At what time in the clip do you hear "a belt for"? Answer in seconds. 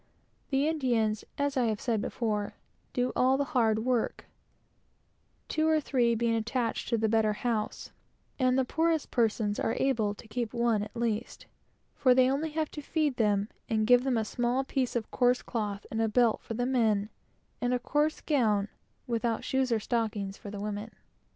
16.01-16.55